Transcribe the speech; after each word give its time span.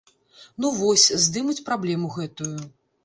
Ну 0.63 0.71
вось, 0.79 1.05
здымуць 1.25 1.65
праблему 1.71 2.11
гэтую. 2.17 2.55